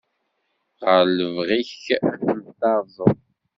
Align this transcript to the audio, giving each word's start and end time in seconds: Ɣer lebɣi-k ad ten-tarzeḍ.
Ɣer 0.87 1.03
lebɣi-k 1.17 1.83
ad 2.09 2.17
ten-tarzeḍ. 2.25 3.15